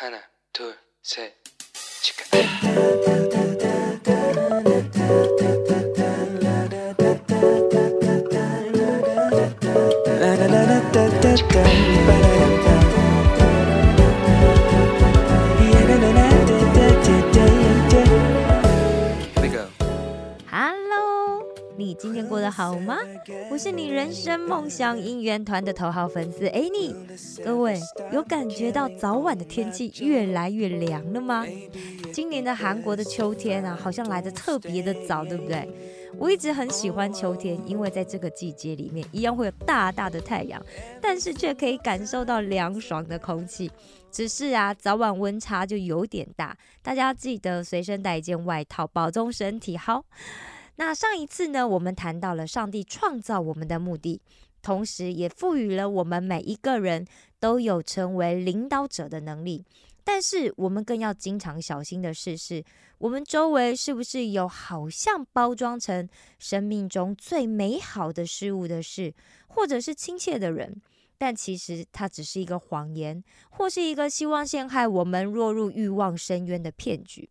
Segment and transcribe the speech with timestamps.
[0.00, 0.22] 하나
[0.52, 1.34] 둘셋
[2.02, 2.24] 치카
[10.20, 12.37] da da da da da
[21.98, 22.96] 今天过得好吗？
[23.50, 26.94] 我是你人生梦想应援团的头号粉丝 Annie。
[27.44, 27.80] 各位
[28.12, 31.44] 有感觉到早晚的天气越来越凉了吗？
[32.12, 35.68] 今年的韩国的秋天啊，好像来的特别的早，对不对？
[36.16, 40.60] 我一直很喜欢秋天，因为在这个季节里面，一样会有大大的太阳，
[41.00, 43.70] 但是却可以感受到凉爽的空气。
[44.10, 49.76] 只是啊，早晚温差就有点大，大家记得随身带一件外套，保重身体。
[49.76, 50.02] 好，
[50.80, 54.20] 那上一次呢，我们谈到了上帝创造我们的目的，
[54.62, 57.04] 同时也赋予了我们每一个人
[57.40, 59.64] 都有成为领导者的能力。
[60.04, 62.62] 但是我们更要经常小心的事是，
[62.98, 66.08] 我们周围是不是有好像包装成
[66.38, 69.12] 生命中最美好的事物的事，
[69.48, 70.80] 或者是亲切的人？
[71.18, 77.28] 但其实它只是一个谎言，或是一个希望陷害我们落入欲望深渊的骗局。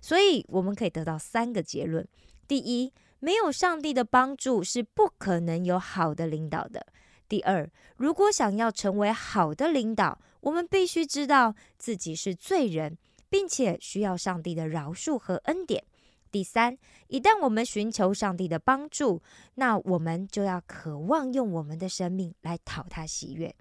[0.00, 2.06] 所以我们可以得到三个结论：
[2.48, 6.80] 第一，没有上帝的帮助是不可能有好的领导的；
[7.28, 12.96] 第二，如果想要成为好的领导，我们必须知道自己是罪人，
[13.28, 15.84] 并且需要上帝的饶恕和恩典。
[16.30, 19.22] 第三，一旦我们寻求上帝的帮助，
[19.56, 23.54] 那我们就要渴望用我们的生命来讨他喜悦。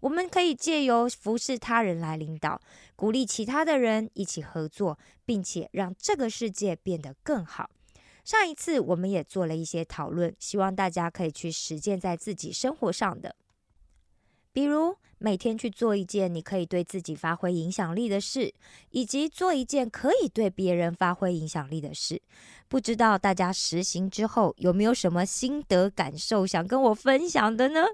[0.00, 2.60] 我们可以借由服侍他人来领导，
[2.94, 7.70] 鼓励其他的人一起合作，并且让这个世界变得更好。
[8.24, 13.36] 上一次我们也做了一些讨论，希望大家可以去实践在自己生活上的，
[14.50, 18.52] 比如每天去做一件你可以对自己发挥影响力的事，
[18.90, 22.20] 以及做一件可以对别人发挥影响力的事。
[22.66, 27.84] 不知道大家实行之后有没有什么心得感受想跟我分享的呢？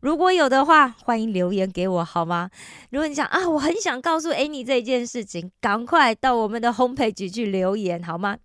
[0.00, 2.50] 如果有的话，欢迎留言给我好吗？
[2.90, 8.36] 如果你想啊，我很想告诉 Annie 这件事情，赶快到我们的 homepage 去留言好吗？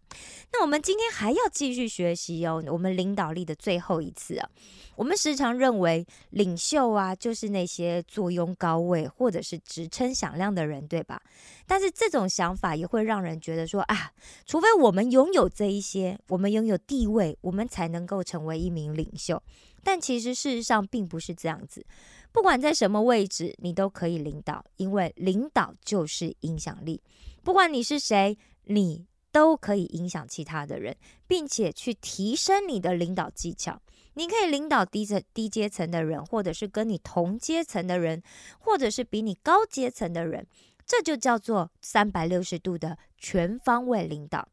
[0.53, 4.49] 那我们今天还要继续学习哦，我们领导力的最后一次啊。
[4.97, 11.21] 我们时常认为领袖啊，就是那些坐拥高位或者是职称响亮的人，对吧？
[11.65, 14.11] 但是这种想法也会让人觉得说啊，
[14.45, 19.41] 除非我们拥有这一些，我们拥有地位，我们才能够成为一名领袖。
[19.81, 21.85] 但其实事实上并不是这样子。
[22.33, 27.01] 不管在什么位置，你都可以领导，因为领导就是影响力。
[27.43, 30.97] 不管你是谁，你都可以影响其他的人，
[31.27, 33.81] 并且去提升你的领导技巧。
[34.13, 38.21] 你可以领导低层、低阶层的人，或者是跟你同阶层的人，
[38.59, 40.45] 或者是比你高阶层的人，
[40.85, 44.47] 这就叫做三百六十度的全方位领导。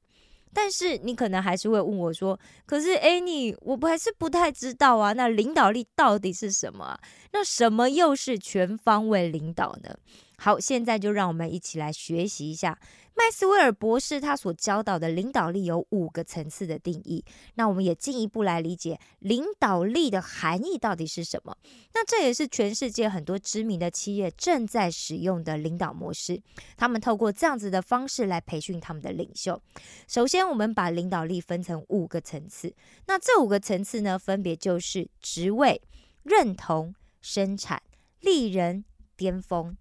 [0.55, 7.01] 但是你可能还是会问我说：“可是 a n 我不还是不太知道啊，那领导力到底是什么啊？
[7.33, 9.95] 那什么又是全方位领导呢？”
[10.41, 12.79] 好，现在就让我们一起来学习一下
[13.17, 17.25] 麦斯威尔博士他所教导的领导力有五个层次的定义。
[17.57, 21.57] 那我们也进一步来理解领导力的含义到底是什么。
[21.93, 26.41] 那这也是全世界很多知名的企业正在使用的领导模式。
[26.77, 29.61] 他们透过这样子的方式来培训他们的领袖。
[30.07, 32.73] 首先，我们把领导力分成五个层次。
[33.09, 35.83] 那这五个层次呢，分别就是职位、
[36.23, 37.83] 认同、生产、
[38.21, 38.85] 利人、
[39.17, 39.77] 巅峰。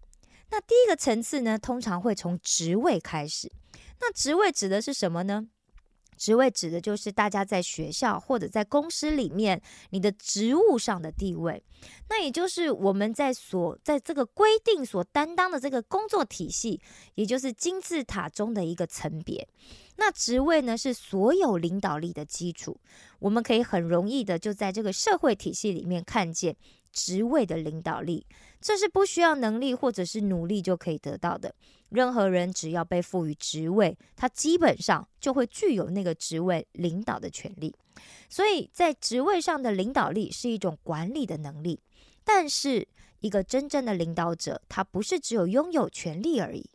[0.50, 3.52] 那第一个层次呢，通常会从职位开始。
[4.00, 5.48] 那职位指的是什么呢？
[6.18, 11.64] 职位指的就是大家在学校或者在公司里面你的职务上的地位。
[12.10, 16.82] 那也就是我们在所在这个规定所担当的这个工作体系，
[17.14, 19.48] 也就是金字塔中的一个层别。
[19.98, 22.80] 那职位呢，是所有领导力的基础。
[23.20, 26.56] 我们可以很容易的就在这个社会体系里面看见
[26.92, 28.26] 职位的领导力。
[28.60, 31.54] 这是不需要能力或者是努力就可以得到的。
[31.90, 37.74] 任何人只要被赋予职位，他基本上就会具有那个职位领导的权利。
[38.30, 41.80] 所以在职位上的领导力是一种管理的能力。
[42.24, 42.86] 但是
[43.22, 46.70] 一个真正的领导者，他不是只有拥有权力而已。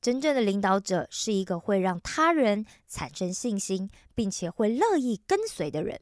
[0.00, 6.00] 真正的领导者是一个会让他人产生信心，并且会乐意跟随的人。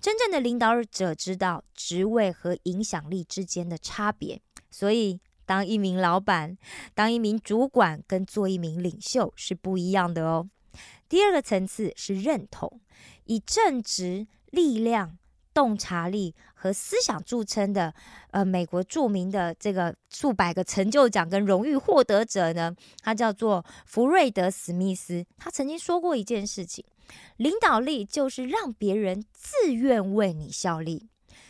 [0.00, 6.56] 真正的领导者知道职位和影响力之间的差别，所以当一名老板、
[6.94, 10.48] 当一名主管跟做一名领袖是不一样的哦。
[11.08, 12.80] 第二个层次是认同，
[13.24, 15.18] 以正直、力量、
[15.52, 17.92] 洞察力和思想著称的，
[18.30, 25.26] 呃，美国著名的这个数百个成就奖跟荣誉获得者呢，他叫做福瑞德·史密斯。
[25.36, 26.84] 他曾经说过一件事情：
[27.36, 31.08] 领导力就是让别人自愿为你效力。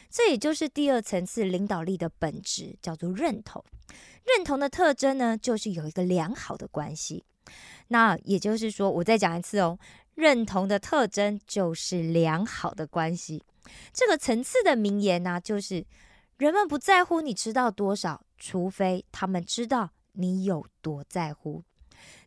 [0.09, 3.65] 这也就是第二层次领导力的本质，叫做认同。
[4.25, 7.25] 认同的特征呢，就是有一个良好的关系。
[7.89, 9.79] 那也就是说，我再讲一次哦，
[10.15, 13.43] 认同的特征就是良好的关系。
[13.93, 15.85] 这个层次的名言呢，就是
[16.39, 21.63] 人们不在乎你知道多少，除非他们知道你有多在乎。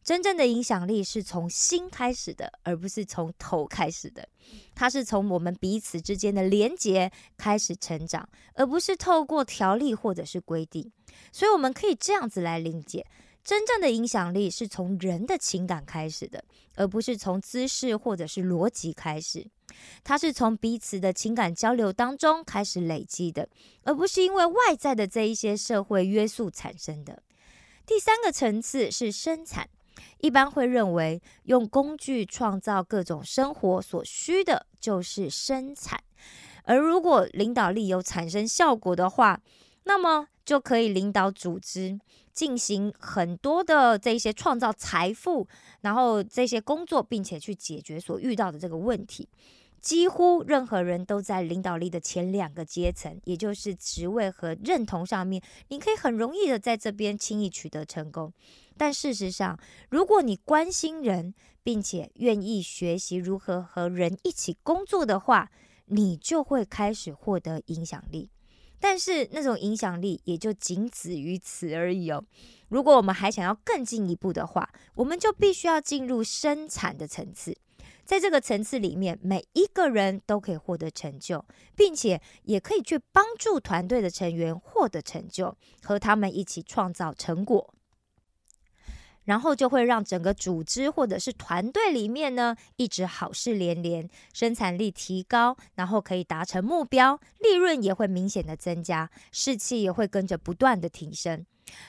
[0.04, 4.28] 真正的影响力是从心开始的，而不是从头开始的。
[4.76, 10.92] 它是从我们彼此之间的连结开始成长，而不是透过条例或者是规定。
[11.32, 13.06] 所以我们可以这样子来理解：
[13.44, 16.44] 真正的影响力是从人的情感开始的，
[16.76, 19.48] 而不是从姿势或者是逻辑开始。
[20.04, 23.48] 它是从彼此的情感交流当中开始累积的，
[23.84, 27.24] 而不是因为外在的这一些社会约束产生的。
[27.86, 29.70] 第三个层次是生产。
[30.20, 36.02] 一般会认为，用工具创造各种生活所需的就是生产，
[36.64, 39.42] 而如果领导力有产生效果的话，
[39.84, 42.00] 那么就可以领导组织
[42.32, 45.46] 进行很多的这些创造财富，
[45.82, 49.28] 然后这些工作，并且去解决所遇到的这个问题。
[49.84, 58.32] 几乎任何人都在领导力的前两个阶层，也就是职位和认同上面，你可以很容易的在这边轻易取得成功。
[58.78, 59.60] 但事实上，
[59.90, 61.34] 如果你关心人，
[61.64, 65.52] 并且愿意学习如何和人一起工作的话，
[65.88, 68.30] 你就会开始获得影响力。
[68.80, 72.24] 但是那种影响力也就仅止于此而已哦。
[72.70, 77.58] 如果我们还想要更进一步的话，我们就必须要进入生产的层次。
[78.06, 81.44] 在这个层次里面，每一个人都可以获得成就，
[81.76, 87.74] 并且也可以去帮助团队的成员获得成就，和他们一起创造成果，
[89.26, 101.46] 然后就会让整个组织或者是团队里面呢，一直好事连连，生产力提高，然后可以达成目标，利润也会明显的增加，士气也会跟着不断的提升。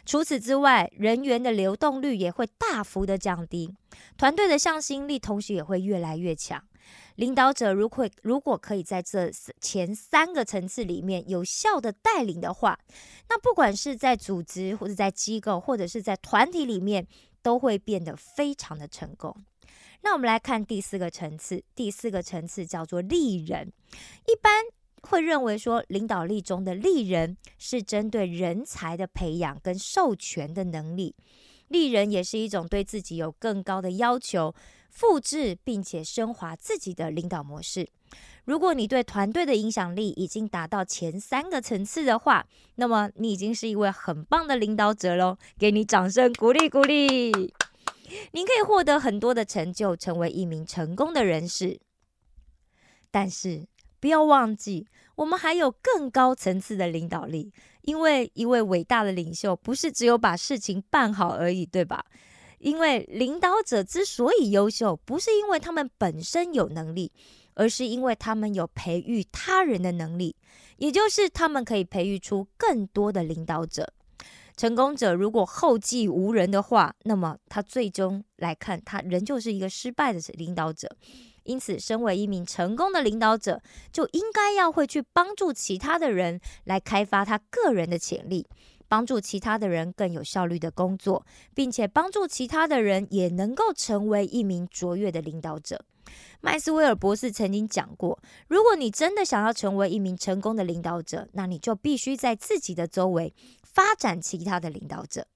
[0.07, 3.75] 除此之外，人员的流动率也会大幅的降低，
[4.17, 6.63] 团队的向心力同时也会越来越强。
[7.17, 12.79] 领导者如果如果可以在这前三个层次里面有效的带领的话，
[13.29, 17.07] 那不管是在组织或者在机构或者是在团体里面，
[17.43, 19.35] 都会变得非常的成功。
[20.03, 23.73] 那我们来看第四个层次，第四个层次叫做利人，
[24.27, 24.65] 一般。
[25.09, 31.15] 会认为说，领导力中的利人是针对人才的培养跟授权的能力。
[31.69, 34.55] 利人也是一种对自己有更高的要求，
[34.95, 37.87] 复制并且升华自己的领导模式。
[38.45, 42.47] 如果你对团队的影响力已经达到前三个层次的话，
[42.77, 45.37] 那么你已经是一位很棒的领导者喽！
[45.59, 47.33] 给你掌声鼓励鼓励。
[48.33, 51.81] 您可以获得很多的成就，成为一名成功的人士，
[53.11, 53.67] 但是。
[54.01, 57.51] 不要忘记，我们还有更高层次的领导力。
[57.81, 62.05] 因为一位伟大的领袖不是只有把事情办好而已，对吧？
[62.65, 67.13] 因为领导者之所以优秀，不是因为他们本身有能力，
[67.53, 70.35] 而是因为他们有培育他人的能力，
[70.79, 73.93] 也就是他们可以培育出更多的领导者。
[74.57, 80.89] 成功者如果后继无人的话，那么他最终来看，他仍旧是一个失败的领导者。
[81.43, 83.61] 因此，身为一名成功的领导者，
[83.93, 88.47] 就应该要会去帮助其他的人来开发他个人的潜力，
[88.89, 91.25] 帮助其他的人更有效率的工作，
[91.55, 95.85] 并且帮助其他的人也能够成为一名卓越的领导者。
[96.41, 105.27] 麦斯威尔博士曾经讲过，如果你真的想要成为一名成功的领导者，那你就必须在自己的周围发展其他的领导者。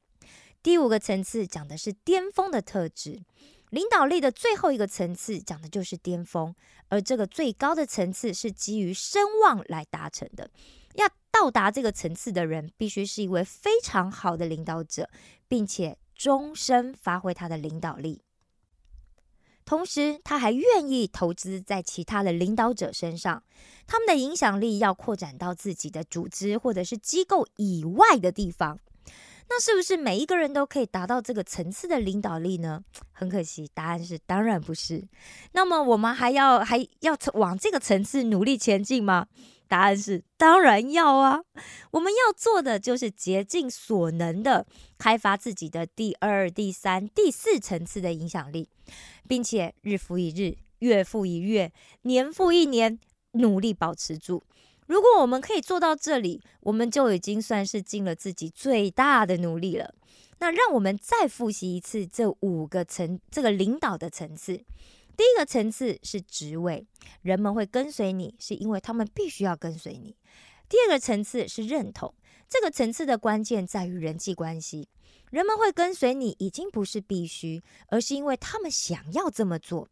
[0.63, 3.23] 第五个层次讲的是巅峰的特质。
[3.71, 6.55] 领导力的最后一个层次讲的就是巅峰，
[6.89, 10.51] 而这个最高的层次是基于声望来达成的。
[10.95, 15.09] 要到达这个层次的人，必须是一位非常好的领导者，
[15.47, 18.23] 并且终身发挥他的领导力。
[19.65, 23.45] 同时，他还愿意投资在其他的领导者身上，
[23.87, 28.81] 他们的影响力要扩展到自己的组织或者是机构以外的地方。
[29.51, 32.85] 那是不是每一个人都可以达到这个层次的领导力呢？
[33.13, 35.09] 很可惜，答案是当然不是。
[35.53, 39.27] 那么我们还要还要往这个层次努力前进吗？
[39.67, 41.43] 答案是当然要啊！
[41.91, 48.69] 我们要做的就是竭尽所能的开发自己的第二、第三、第四层次的影响力，
[49.29, 51.71] 并且日复一日、月复一月、
[52.03, 52.99] 年复一年、
[53.33, 54.43] 努力保持住。
[54.89, 59.95] 如果我们可以做到这里，我们就已经算是尽了自己最大的努力了。
[60.39, 64.65] 那让我们再复习一次这五个层，这个领导的层次。
[65.15, 66.87] 第一个层次是职位，
[67.21, 70.17] 人们会跟随你，是因为他们必须要跟随你。
[70.69, 72.15] 第二个层次是认同，
[72.49, 74.89] 这个层次的关键在于人际关系，
[75.31, 79.89] 人们会跟随你，已经不是必须，而是因为他们想要这么做。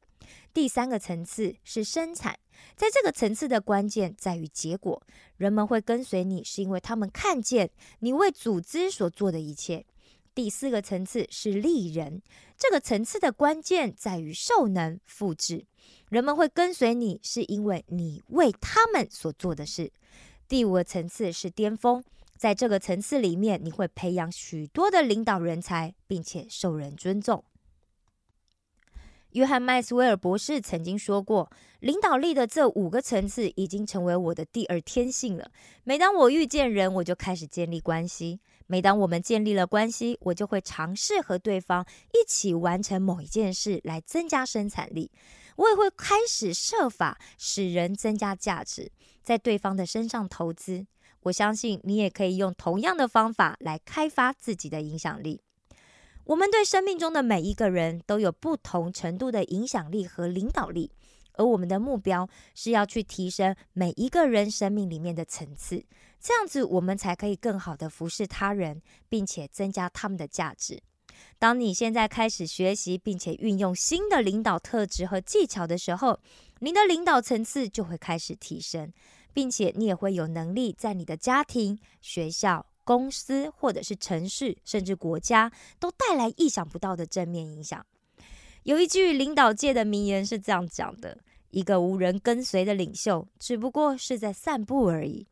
[0.52, 2.38] 第三个层次是生产，
[2.74, 5.02] 在这个层次的关键在于结果，
[5.36, 9.84] 人们会跟随你，是因为他们看见你为组织所做的一切。
[10.34, 12.20] 第四个层次是利人，
[12.58, 15.64] 这个层次的关键在于受能复制，
[16.10, 19.90] 人们会跟随你，是因为你为他们所做的事。
[20.46, 22.04] 第五个层次是巅峰，
[22.36, 27.42] 在这个层次里面，你会培养许多的领导人才，并且受人尊重。
[29.36, 35.50] 约翰麦斯威尔博士曾经说过：“领导力的这五个层次已经成为我的第二天性了。
[35.84, 45.10] 每当我遇见人，我就开始建立关系；每当我们建立了关系，我就会尝试和对方一起完成某一件事来增加生产力。
[45.56, 48.90] 我也会开始设法使人增加价值，
[49.22, 50.86] 在对方的身上投资。
[51.24, 55.42] 我相信你也可以用同样的方法来开发自己的影响力。”
[56.26, 60.90] 我们对生命中的每一个人都有不同程度的影响力和领导力，
[61.34, 65.84] 而我们的目标是要去提升每一个人生命里面的层次，
[66.20, 70.82] 这样子我们才可以更好的服侍他人，并且增加他们的价值。
[71.38, 76.18] 当你现在开始学习并且运用新的领导特质和技巧的时候，
[76.58, 78.92] 您的领导层次就会开始提升，
[79.32, 82.66] 并且你也会有能力在你的家庭、学校。
[82.86, 85.50] 公司或者是城市，甚至国家，
[85.80, 87.84] 都带来意想不到的正面影响。
[88.62, 91.18] 有一句领导界的名言是这样讲的
[91.50, 95.26] ：“一个无人跟随的领袖，只不过是在散步而已。”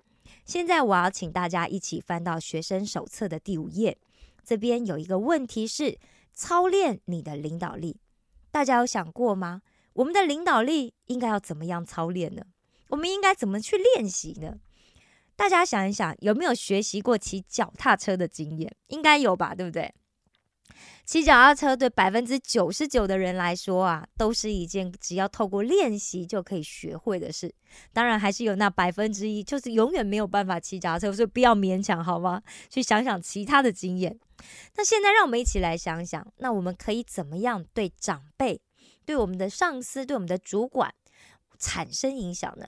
[0.44, 3.96] 现在我要请大家一起翻到学生手册的第五页，
[4.44, 5.96] 这边有一个问题是
[6.32, 7.96] 操练你的领导力。
[8.50, 9.62] 大家有想过吗？
[9.94, 12.42] 我们的领导力应该要怎么样操练呢？
[12.88, 14.58] 我们应该怎么去练习呢？
[15.36, 18.74] 大家想一想，有没有学习过骑脚踏车的经验？
[18.88, 19.92] 应该有吧，对不对？
[21.04, 27.54] 骑脚踏车对百分之九十九的人来说啊，都是一件只要透过练习就可以学会的事。
[27.92, 32.42] 当然，还是有那百分之一，就是永远没有办法骑脚踏车，所以不要勉强，好吗？
[32.70, 34.18] 去想想其他的经验。
[34.76, 38.62] 那现在，让我们一起来想想，那我们可以怎么样对长辈、
[39.04, 40.94] 对我们的上司、对我们的主管
[41.58, 42.66] 产生影响呢？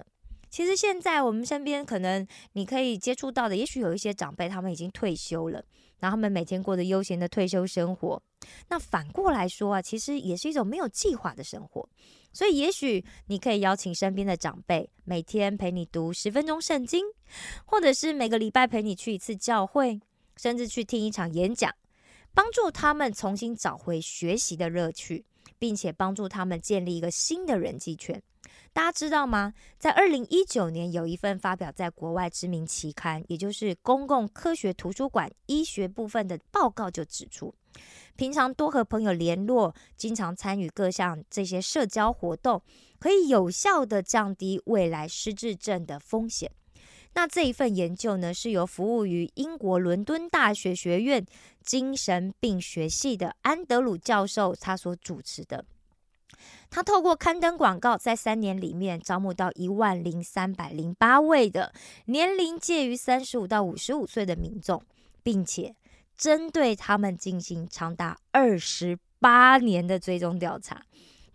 [0.57, 5.63] 其实现在我们身边可能你可以接触到的，也许有一些长辈他们已经退休了，
[5.99, 8.23] 然后他们每天过着悠闲的退休生活。
[8.69, 11.87] 那反过来说啊，其实也是一种没有计划的生活。
[12.33, 17.05] 所以也许你可以邀请身边的长辈每天陪你读十分钟圣经，
[17.67, 20.01] 或者是每个礼拜陪你去一次教会，
[20.39, 21.71] 甚至去听一场演讲，
[22.33, 25.27] 帮助他们重新找回学习的乐趣，
[25.59, 28.23] 并且帮助他们建立一个新的人际圈。
[28.73, 29.55] 大家知道吗？
[29.79, 37.55] 在二零一九年，有一份发表在国外知名期刊，也就是公共科学图书馆医学部分的报告，就指出，
[38.17, 42.63] 平常多和朋友联络，经常参与各项这些社交活动，
[42.99, 46.51] 可以有效的降低未来失智症的风险。
[47.17, 51.25] 那这一份研究呢，是由服务于英国伦敦大学学院
[51.63, 55.65] 精神病学系的安德鲁教授他所主持的。
[56.69, 61.73] 他透过刊登广告，在三年里面招募到一万零三百零八位的
[62.05, 64.83] 年龄介于三十五到五十五岁的民众，
[65.23, 65.75] 并且
[66.19, 70.85] 针对他们进行长达二十八年的追踪调查，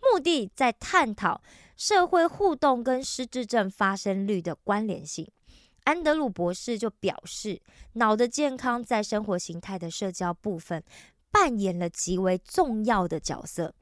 [0.00, 1.42] 目的在探讨
[1.76, 5.28] 社会互动跟失智症发生率的关联性。
[5.84, 7.60] 安德鲁博士就表示，
[7.94, 10.82] 脑的健康在生活形态的社交部分
[11.30, 13.74] 扮演了极为重要的角色。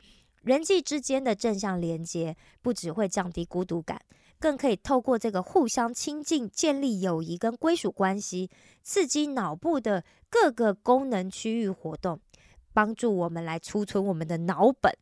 [0.42, 4.00] 人际之间的正向连接，不只会降低孤独感，
[4.38, 8.48] 更可以透过这个互相亲近，建立友谊跟归属关系，
[8.82, 12.18] 刺激脑部的各个功能区域活动，
[12.72, 14.96] 帮助我们来储存我们的脑本。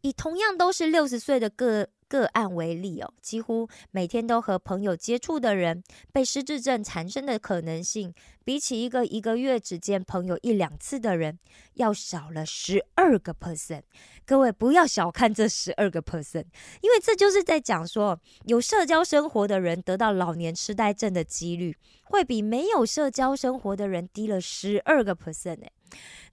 [0.00, 1.88] 以同样都是六十岁的个。
[2.10, 5.80] 个案为例哦，几乎每天都和朋友接触的人，
[6.12, 8.12] 被失智症缠身的可能性，
[8.44, 11.38] 比起一个一个月只见朋友一两次的人，
[11.74, 13.82] 要少了十二个 percent。
[14.26, 16.46] 各位不要小看这十二个 percent，
[16.80, 21.76] 因为这就是在讲说，有社交生活的人得到老年痴呆症的几率，
[22.06, 25.60] 会比没有社交生活的人低了十二个 percent。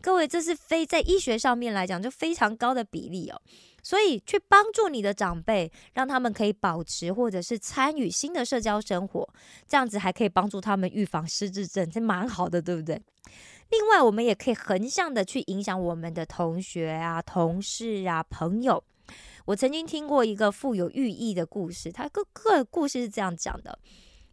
[0.02, 3.42] 各位，这是非在医学上面来讲就非常高的比例哦。
[3.88, 9.26] 所以，去帮助你的长辈，让他们可以保持或者是参与新的社交生活，
[9.66, 13.02] 这样子还可以帮助他们预防失智症，这蛮好的，对不对？
[13.70, 18.84] 另外，我们也可以横向的去影响我们的同学啊、同事啊、朋友。
[19.46, 23.80] 我曾经听过一个富有寓意的故事，他个个故事是这样讲的：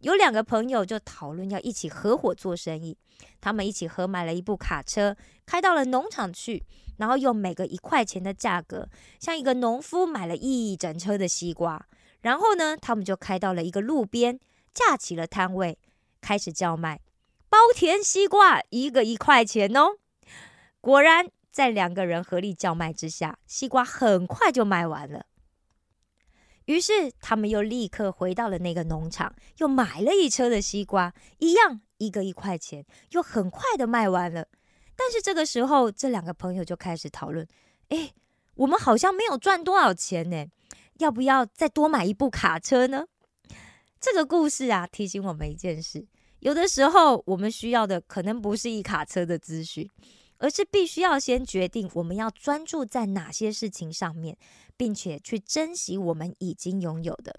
[0.05, 2.95] 有两个朋友就讨论要一起合伙做生意，
[3.41, 6.63] 他们一起合买了一部卡车，开到了农场去。
[6.99, 11.85] 然后用每个一块钱的价格，像一个农夫买了一整车的西瓜。
[12.21, 14.39] 然后呢，他们就开到了一个路边，
[14.75, 15.79] 架起了摊位，
[16.21, 17.01] 开始叫卖
[17.49, 19.97] 包甜西瓜，一个一块钱哦。
[20.83, 25.25] 果然，在两个人合力叫卖之下，西瓜很快就卖完了。
[26.67, 34.47] 于是，他们又立刻回到了那个农场，又买了一车的西瓜，一样一个一块钱，又很快的卖完了。
[34.97, 37.47] 但是这个时候，这两个朋友就开始讨论：
[37.89, 38.13] 哎，
[38.55, 40.47] 我们好像没有赚多少钱呢，
[40.99, 43.07] 要不要再多买一部卡车呢？
[44.01, 46.07] 这个故事啊，提醒我们一件事：
[46.41, 49.89] 有的时候，我们需要的可能不是一卡车的资讯，
[50.39, 54.37] 而是必须要先决定我们要专注在哪些事情上面，
[54.77, 57.39] 并且去珍惜我们已经拥有的。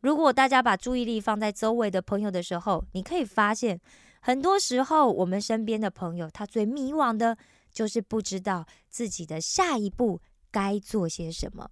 [0.00, 3.80] 如果大家把注意力放在周围的朋友的时候，你可以发现。
[4.24, 7.36] 很多时候，我们身边的朋友，他最迷惘的，
[7.72, 11.68] 就是不知道自己的下一步该做些什么，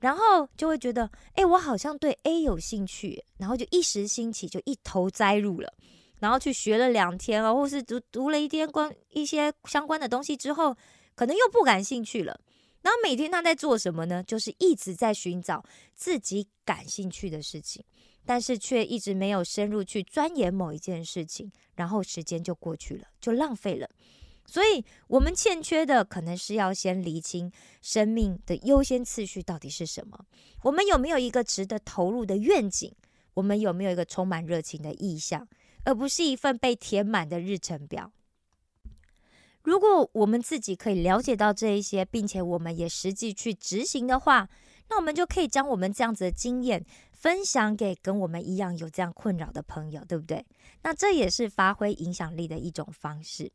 [0.00, 5.74] 然后就会觉得，哎，我好像对 A 有兴趣，然后就一时兴起，就一头栽入了，
[6.20, 10.76] 然后去学了两天哦，或是读读了一天关一些相关的东西之后，
[11.14, 12.40] 可能又不感兴趣了。
[12.82, 14.22] 然后每天他在做什么呢？
[14.22, 17.84] 就是一直在寻找自己感兴趣的事情。
[18.26, 23.86] 但是却一直没有深入去钻研某一件事情，然后时间就过去了，就浪费了。
[24.46, 27.52] 所以，我们欠缺的可能是要先厘清
[27.82, 30.24] 生命的优先次序到底是什么。
[30.62, 32.90] 我们有没有一个值得投入的愿景？
[33.34, 35.46] 我们有没有一个充满热情的意向，
[35.84, 38.12] 而不是一份被填满的日程表？
[39.62, 44.48] 如果我们自己可以了解到这一些，并且我们也实际去执行的话，
[44.90, 46.84] 那我们就可以将我们这样子的经验。
[47.12, 50.44] 分享给跟我们一样有这样困扰的朋友，对不对？
[50.82, 53.50] 那这也是发挥影响力的一种方式。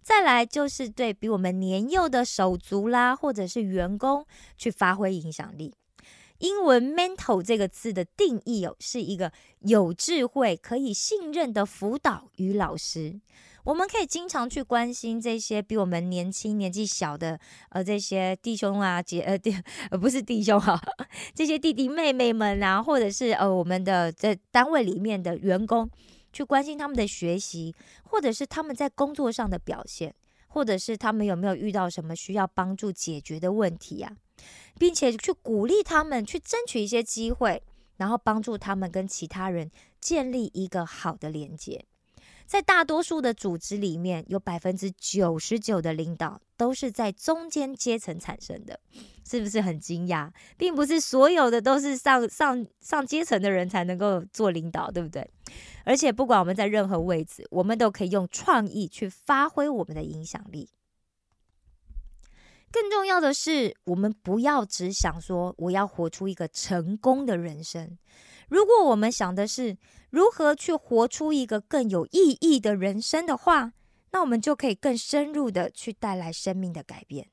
[0.00, 5.74] 再来就是对比我们年幼的手足啦，或者是员工去发挥影响力。
[6.42, 13.20] 英文 mentor 这个字的定义哦，是一个有智慧、可以信任的辅导与老师。
[13.62, 19.56] 我们可以经常去关心这些比我们年轻、年纪小的呃这些弟兄啊姐呃弟
[19.92, 20.80] 呃不是弟兄哈，
[21.32, 25.88] 这些弟弟妹妹们啊，或者是呃我们的在单位里面的员工，
[26.32, 30.12] 去关心他们的学习，或者是他们在工作上的表现，
[30.48, 34.16] 或者是他们有没有遇到什么需要帮助解决的问题呀，
[34.78, 37.62] 并且去鼓励他们去争取一些机会，
[37.96, 41.84] 然后帮助他们跟其他人建立一个好的连接。
[42.44, 48.78] 在大多数的组织里面，有百分之九十九的领导都是在中间阶层产生的，
[49.24, 50.30] 是不是很惊讶？
[50.58, 55.26] 并不是所有的都是上上上阶层的人才能够做领导，对不对？
[55.84, 60.68] 而且不管我们在任何位置，我们都可以用创意去发挥我们的影响力。
[62.72, 67.98] 更重要的是，我们不要只想说我要活出一个成功的人生。
[68.48, 69.76] 如果我们想的是
[70.10, 73.72] 如何去活出一个更有意义的人生的话，
[74.10, 77.28] 那我们就可以更深入的去带来生命的改变。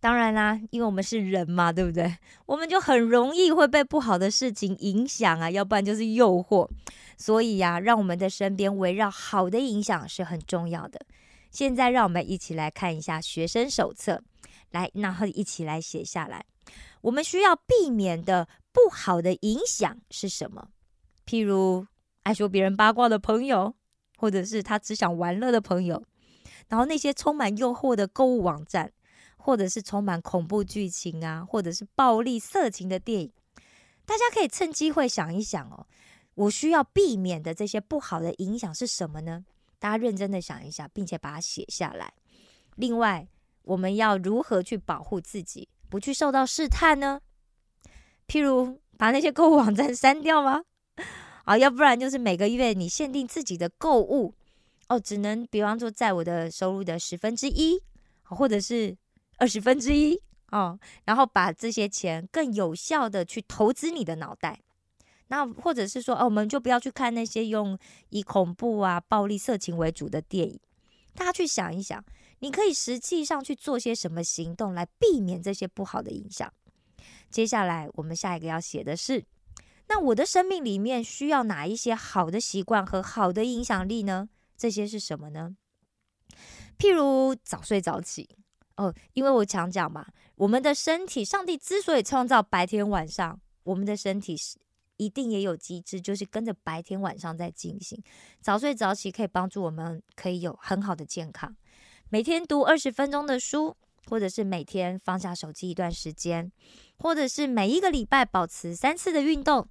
[0.00, 2.16] 当然啦，因为我们是人嘛，对不对？
[2.46, 6.66] 我们就很容易会被不好的事情影响啊，要不然就是诱惑。
[7.18, 11.00] 所以呀，让我们的身边围绕好的影响是很重要的。
[11.50, 14.22] 现在，让我们一起来看一下学生手册，
[14.70, 16.44] 来，然后一起来写下来。
[17.02, 18.48] 我们需要避免的。
[18.72, 20.68] 不好的影响是什么？
[21.26, 21.84] 譬如
[22.22, 23.74] 爱说别人八卦的朋友，
[24.16, 26.04] 或者是他只想玩乐的朋友，
[26.68, 28.92] 然后那些充满诱惑的购物网站，
[29.36, 33.32] 或者是充满恐怖剧情啊，或者是暴力色情的电影，
[34.06, 35.88] 大家可以趁机会想一想哦，
[36.34, 39.44] 我需要避免的这些不好的影响是什么呢？
[39.80, 42.12] 大家认真的想一下，并且把它写下来。
[42.76, 43.26] 另外，
[43.62, 47.20] 我们要如何去保护自己，不去受到试探呢？
[48.28, 50.62] 譬如把那些购物网站 删掉吗？
[51.44, 54.34] 啊，要不然就是每个月你限定自己的购物
[54.88, 57.82] 哦，只能比方说在我的收入的十分之一，
[58.24, 58.96] 或者是
[59.38, 60.20] 二十分之一
[60.52, 64.60] 哦，然后把这些钱更有效的去投资你的脑袋。
[65.30, 70.58] 那或者是说，哦，我们就不要去看那些用以恐怖啊、暴力、色情为主的电影，
[71.14, 72.04] 大家去想一想，
[72.40, 76.52] 你可以实际上去做些什么行动来避免这些不好的影响。
[77.30, 79.24] 接下来，我们下一个要写的是，
[79.86, 84.28] 那我的生命里面需要哪一些好的习惯和好的影响力呢？
[84.56, 85.54] 这些是什么呢？
[86.76, 88.28] 譬如早睡早起
[88.76, 94.58] 哦，因为我常讲嘛，我们的身体，上帝之所以创造白天晚上，我们的身体是
[95.00, 98.00] 一定也有机制，就是跟着白天晚上在进行。
[98.40, 101.56] 早睡早起可以帮助我们，可以有很好的健康。
[102.10, 103.74] 每天读二十分钟的书，
[104.08, 106.52] 或者是每天放下手机一段时间，
[106.98, 109.66] 或者是每一个礼拜保持三次的运动。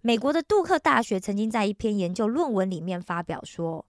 [0.00, 3.86] 美国的杜克大学曾经在一篇研究论文里面发表说。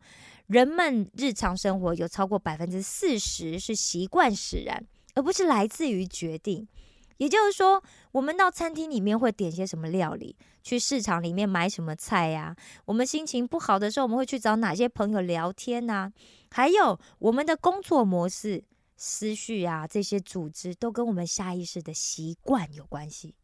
[0.47, 4.85] 人们日常生活有超过百分之四十是习惯使然，
[5.15, 6.67] 而不是来自于决定。
[7.17, 12.55] 也就是说，我们到餐厅里面会点些什么料理，去市场里面买什么菜呀？
[12.85, 16.11] 我们心情不好的时候，我们会去找哪些朋友聊天呢？
[16.51, 18.63] 还有我们的工作模式、
[18.97, 23.35] 思绪啊，这些组织都跟我们下意识的习惯有关系。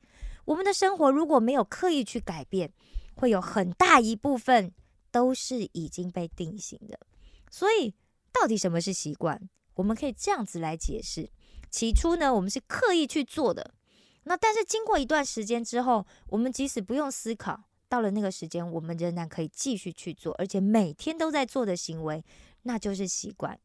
[0.46, 2.72] 我们的生活如果没有刻意去改变，
[3.16, 4.74] 会有很大一部分。
[5.12, 7.00] 都是已经被定型的，
[7.50, 7.96] 所以
[8.32, 9.50] 到底什么是习惯？
[9.74, 11.28] 我们可以这样子来解释：
[11.70, 13.74] 起初呢，我们是刻意去做的，
[14.24, 22.24] 那但是经过一段时间之后，我们即使不用思考，到了那个时间，我们仍然可以继续去做，而且每天都在做的行为，
[22.64, 23.58] 那就是习惯。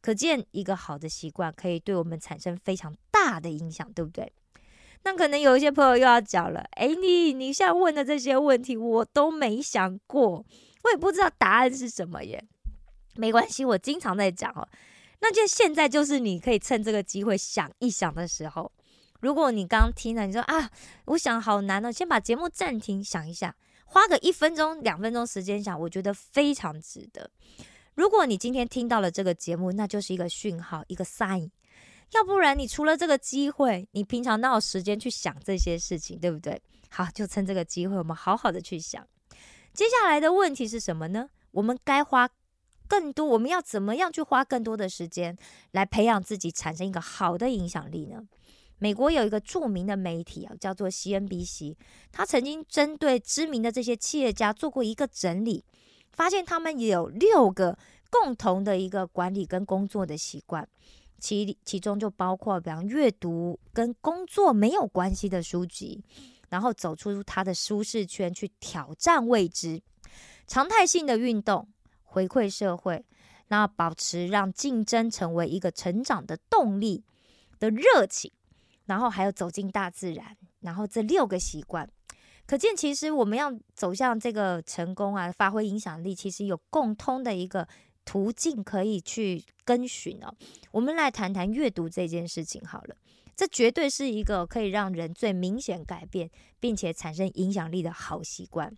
[0.00, 4.32] 可见一个好的习惯可以对我们产生非常大的影响，对不对？
[5.04, 10.44] 那可能有一些朋友又要讲了：哎，你你现在问的这些问题，我都没想过。
[10.84, 12.44] 我也不知道答案是什么耶，
[13.14, 14.66] 没关系，我经常在讲哦。
[15.22, 18.70] 那就现在就是你可以趁这个机会想一想的时候。
[19.20, 20.68] 如果你刚听了，你说啊，
[21.04, 23.54] 我想好难哦，先把节目暂停，想一下，
[23.86, 27.30] 花个一分钟、两分钟时间想，我觉得非常值得。
[27.94, 31.50] 如果你今天听到了这个节目，那就是一个讯号，一个 sign。
[32.10, 36.60] 要不然，你除了这个机会，你平常哪有时间去想这些事情，对不对？
[36.90, 39.06] 好，就趁这个机会，我们好好的去想。
[39.72, 41.28] 接下来的问题是什么呢？
[41.52, 42.28] 我们该花
[42.92, 45.34] 更多，我们要怎么样去花更多的时间
[45.70, 48.22] 来培养自己，产生一个好的影响力呢？
[48.76, 51.74] 美国有一个著名的媒体啊，叫做 CNBC，
[52.10, 55.64] 他曾经针对知名的这些企业家做过一个整理，
[56.10, 57.78] 发现他们有六个
[58.10, 60.68] 共同的一个管理跟工作的习惯，
[61.18, 66.04] 其其中就包括，比方阅读跟工作没有关系的书籍。
[66.50, 69.80] 然后走出他的舒适圈，去挑战未知，
[70.46, 71.66] 常态性的运动，
[72.12, 73.02] 回馈社会，
[73.48, 77.02] 那保持让竞争成为一个成长的动力
[77.58, 78.30] 的热情，
[78.84, 81.88] 然后还有走进大自然，然后这六个习惯，
[82.46, 87.66] 可见其实我们要走向这个成功啊，发挥影响力，其实有共通的一个
[88.04, 90.34] 途径可以去跟循哦。
[90.70, 92.96] 我们来谈谈阅读这件事情好了。
[93.34, 98.76] 这绝对是一个可以让人最明显改变，并且产生影响力的好习惯。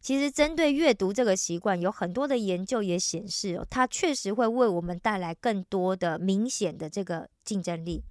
[0.00, 8.02] 其实，针对阅读这个习惯，有很多的研究也显示，它确实会为我们带来更多的明显的这个竞争力。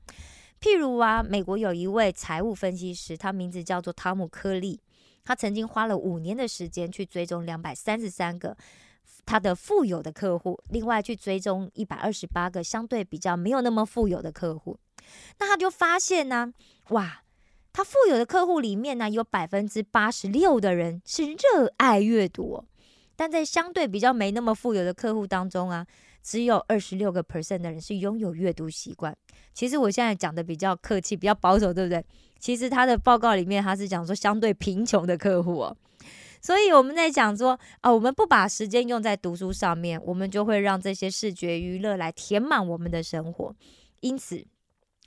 [0.60, 4.80] 譬如啊，美国有一位财务分析师，他名字叫做汤姆·科利，
[5.24, 8.56] 他曾经花了五年的时间去追踪两百三十三个
[9.26, 14.78] 他的富有的客户，另外去追踪一百二十八个相对比较没有那么富有的客户。
[15.40, 16.54] 那他就发现呢，
[16.90, 17.23] 哇，
[17.74, 22.64] 他富有的客户里面呢，有百分之八十六的人是热爱阅读，
[23.16, 25.86] 但在相对比较没那么富有的客户当中啊，
[26.22, 29.18] 只有二十六个 percent 的人是拥有阅读习惯。
[29.56, 32.06] 其实我现在讲的比较客气，比较保守，对不对？
[32.40, 35.76] 其实他的报告里面他是讲说相对贫穷的客户哦，
[36.42, 43.56] 所以我们在讲说啊，我们不把时间用在读书上面，我们就会让这些视觉娱乐来填满我们的生活，
[44.02, 44.46] 因此。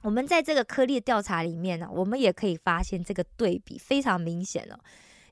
[0.06, 4.78] 我们在这个颗粒调查里面呢，我们也可以发现这个对比非常明显了。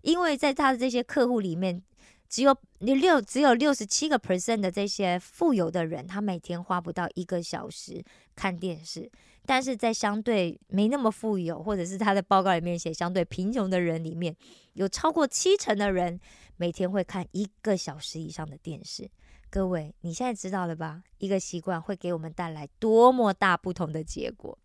[0.03, 1.81] 因为在他的这些客户里面，
[2.29, 8.03] 只有六只有六十七个 percent 的这些富有的人，他每天花不到一个小时
[8.35, 9.09] 看电视；
[9.47, 14.35] 但是在相对没那么富有，或者是他的报告里面写相对贫穷的人里面，
[14.73, 16.19] 有超过七成的人
[16.57, 19.09] 每天会看一个小时以上的电视。
[19.49, 21.05] 各位，你现在知道了吧？
[21.19, 24.59] 一个习惯会给我们带来多么大不同的结果。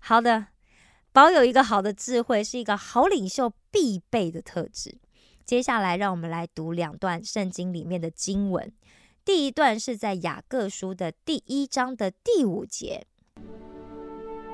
[0.00, 0.46] 好的，
[1.12, 4.98] 保有一个好的智慧是一个好领袖必备的特质。
[5.44, 8.72] 接下来，让我们来读两段圣经里面的经文。
[9.24, 13.06] 第一段是在雅各书的第一章的第五节：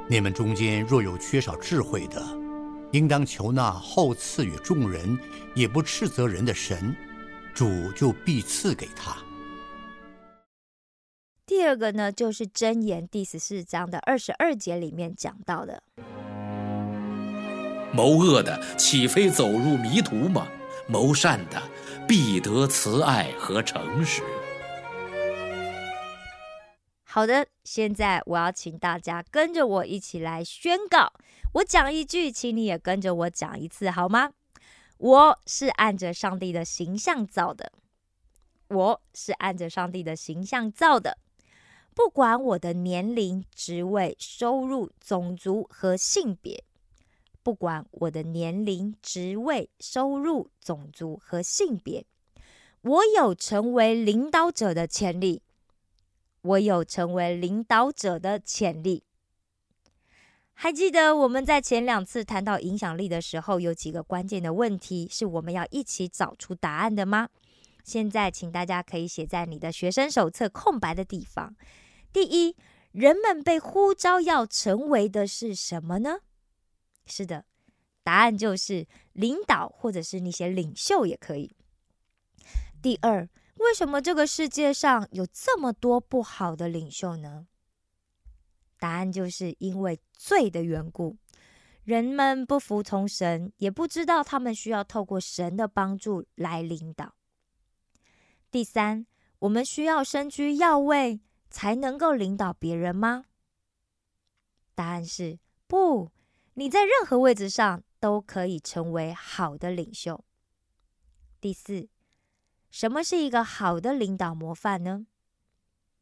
[0.08, 2.24] 你们中间若有缺少智慧的，
[2.92, 5.18] 应当求那后赐予众人
[5.54, 6.94] 也不斥责人的神，
[7.54, 9.16] 主就必赐给他。
[11.50, 15.82] 第二个呢，就是箴言第十四章的二十二节里面讲到的。
[17.92, 20.46] 谋恶的岂非走入迷途吗？
[20.86, 21.60] 谋善的
[22.06, 24.22] 必得慈爱和诚实。
[27.02, 31.12] 好的，现在我要请大家跟着我一起来宣告。
[31.54, 34.30] 我讲一句，请你也跟着我讲一次，好吗？
[34.98, 37.72] 我是按着上帝的形象造的。
[38.68, 41.18] 我是按着上帝的形象造的。
[42.02, 46.64] 不管我的年龄、职位、收入、种族和性别，
[47.42, 52.06] 不管我的年龄、职位、收入、种族和性别，
[52.80, 55.42] 我有成为领导者的潜力。
[56.40, 59.04] 我有成为领导者的潜力。
[60.54, 67.28] 还记得我们在前两次谈到影响力的时候，有几个关键的问题是我们要一起找出答案的吗？
[67.84, 71.54] 现在，请大家可以写在你的学生手册空白的地方。
[72.12, 72.56] 第一，
[72.92, 76.20] 人们被呼召要成为的是什么呢？
[77.06, 77.44] 是的，
[78.02, 81.54] 答案就是领导，或者是那些领袖也可以。
[82.82, 83.28] 第二。
[83.56, 87.46] 为什么这个世界上有这么多不好的领袖呢？
[88.78, 91.18] 答案就是因为罪的缘故。
[91.84, 97.14] 人们不服从神，也不知道他们需要透过神的帮助来领导。
[98.50, 99.04] 第三，
[99.40, 103.24] 我们需要身居要位才能够领导别人吗？
[104.74, 106.10] 答案是不，
[106.54, 110.24] 你在任何位置上都可以成为好的领袖。
[111.40, 111.88] 第四。
[112.70, 115.04] 什么是一个好的领导模范呢？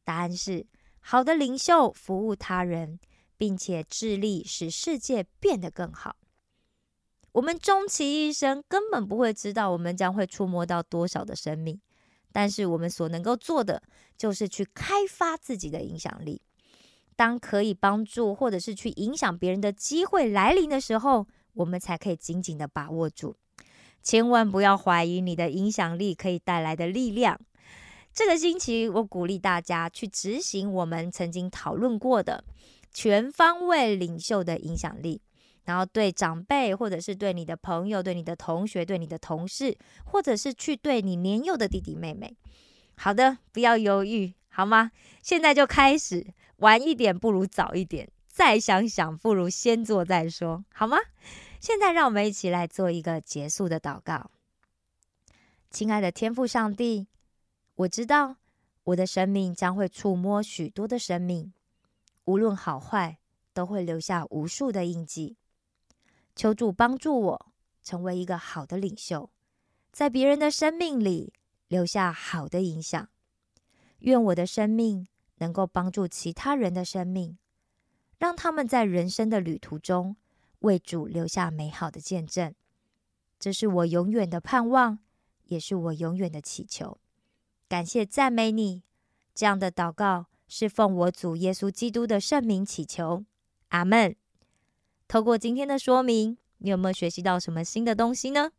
[0.05, 0.67] 答案是：
[1.01, 3.01] 好的领袖服务他人，
[3.39, 6.17] 并且致力使世界变得更好。
[7.33, 11.81] 我们终其一生根本不会知道我们将会触摸到多少的生命，
[12.39, 13.83] 但是我们所能够做的
[14.17, 16.41] 就是去开发自己的影响力。
[17.17, 23.35] 当可以帮助或者是去影响别人的机会来临的时候，我们才可以紧紧的把握住。
[24.05, 27.41] 千万不要怀疑你的影响力可以带来的力量。
[28.15, 32.45] 这个星期，我鼓励大家去执行我们曾经讨论过的
[32.95, 35.21] 全方位领袖的影响力，
[35.69, 39.77] 然后对长辈，或者是对你的朋友、对你的同学、对你的同事，
[40.07, 42.35] 或者是去对你年幼的弟弟妹妹。
[42.97, 44.93] 好的，不要犹豫，好吗？
[45.23, 46.27] 现在就开始，
[46.57, 50.97] 晚一点不如早一点，再想想不如先做再说，好吗？
[51.61, 54.31] 现在，让我们一起来做一个结束的祷告。
[55.71, 57.09] 亲爱的天父上帝，
[57.75, 58.37] 我知道
[58.85, 61.53] 我的生命将会触摸许多的生命，
[62.25, 63.19] 无论好坏，
[63.53, 65.37] 都会留下无数的印记。
[66.39, 69.29] 求主帮助我成为一个好的领袖，
[69.91, 71.33] 在别人的生命里
[71.67, 73.09] 留下好的影响。
[73.99, 77.37] 愿我的生命能够帮助其他人的生命，
[78.19, 80.17] 让他们在人生的旅途中。
[80.61, 82.53] 为主留下美好的见证，
[83.39, 84.99] 这是我永远的盼望，
[85.45, 86.99] 也是我永远的祈求。
[87.69, 88.83] 感谢赞美你，
[89.35, 93.25] 这样的祷告是奉我主耶稣基督的圣名祈求，
[93.69, 94.17] 阿门。
[95.09, 98.51] 透过今天的说明，你有没有学习到什么新的东西呢？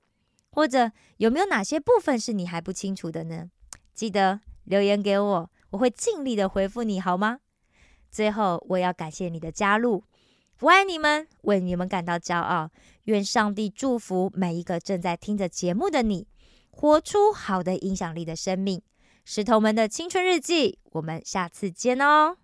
[0.50, 3.52] 或者有没有哪些部分是你还不清楚的呢？
[3.94, 7.40] 记得留言给我，我会尽力的回复你，好吗？
[8.10, 10.04] 最后，我要感谢你的加入。
[10.62, 12.72] 我爱你们，为你们感到骄傲。
[13.04, 16.28] 愿上帝祝福每一个正在听着节目的你，
[16.72, 18.82] 活出好的影响力的生命。
[19.24, 22.38] 石头们的青春日记，我们下次见哦。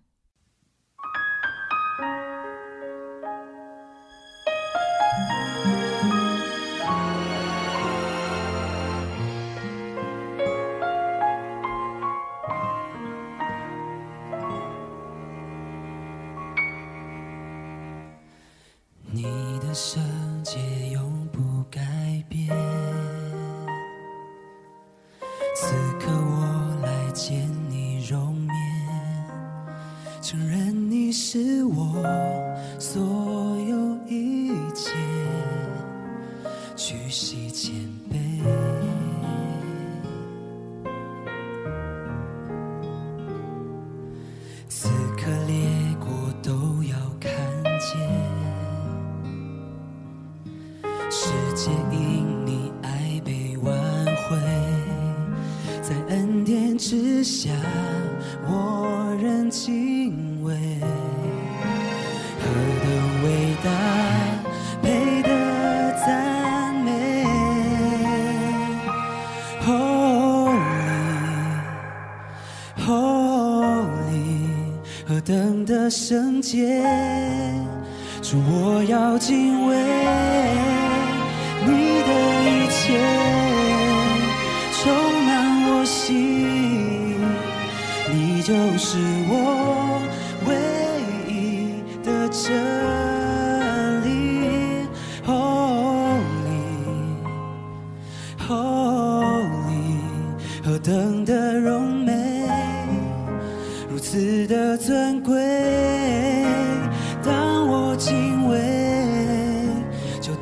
[78.28, 79.95] 是我要敬畏。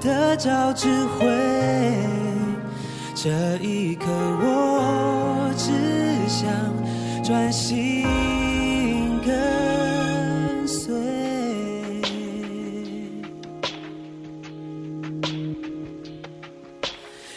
[0.04, 1.26] 得着智慧
[3.14, 3.30] 这
[3.62, 5.72] 一刻我只
[6.28, 6.46] 想
[7.24, 8.04] 专心
[9.24, 10.92] 跟随。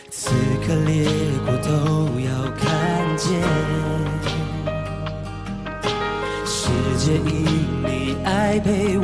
[0.10, 0.32] 此
[0.68, 1.08] 刻烈
[1.46, 3.42] 火都要看见
[6.46, 7.46] 世界因
[7.86, 8.98] 你而被